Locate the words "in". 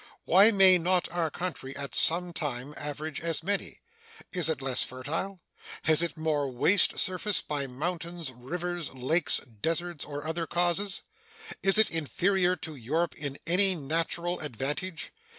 13.15-13.37